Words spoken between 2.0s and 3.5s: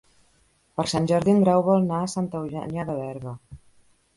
a Santa Eugènia de Berga.